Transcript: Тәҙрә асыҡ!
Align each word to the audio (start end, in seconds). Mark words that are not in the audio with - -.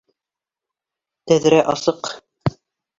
Тәҙрә 1.33 1.63
асыҡ! 1.77 2.15